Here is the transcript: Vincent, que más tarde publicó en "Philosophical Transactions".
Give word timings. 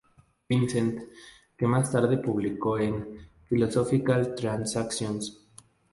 Vincent, 0.49 0.99
que 1.55 1.67
más 1.67 1.91
tarde 1.91 2.17
publicó 2.17 2.79
en 2.79 3.19
"Philosophical 3.47 4.33
Transactions". 4.33 5.45